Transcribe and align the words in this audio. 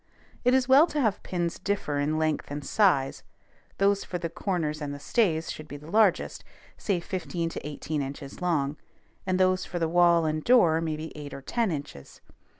It 0.43 0.55
is 0.55 0.67
well 0.67 0.87
to 0.87 0.99
have 0.99 1.21
pins 1.21 1.59
differ 1.59 1.99
in 1.99 2.17
length 2.17 2.49
and 2.49 2.65
size: 2.65 3.21
those 3.77 4.03
for 4.03 4.17
the 4.17 4.31
corners 4.31 4.81
and 4.81 4.95
the 4.95 4.99
stays 4.99 5.51
should 5.51 5.67
be 5.67 5.77
the 5.77 5.91
largest, 5.91 6.43
say 6.75 6.99
fifteen 6.99 7.49
to 7.49 7.67
eighteen 7.67 8.01
inches 8.01 8.41
long; 8.41 8.77
and 9.27 9.39
those 9.39 9.63
for 9.63 9.77
the 9.77 9.87
wall 9.87 10.25
and 10.25 10.43
door 10.43 10.81
may 10.81 10.95
be 10.95 11.15
eight 11.15 11.35
or 11.35 11.41
ten 11.43 11.69
inches. 11.69 12.19